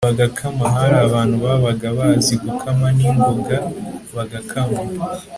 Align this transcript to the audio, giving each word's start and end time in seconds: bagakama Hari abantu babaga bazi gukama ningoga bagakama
bagakama 0.07 0.63
Hari 0.75 0.95
abantu 1.07 1.35
babaga 1.45 1.87
bazi 1.97 2.33
gukama 2.43 2.87
ningoga 2.97 3.57
bagakama 4.15 4.81